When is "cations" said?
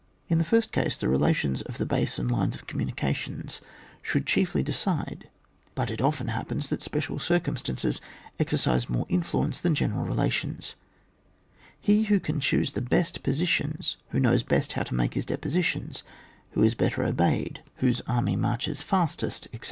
2.95-3.61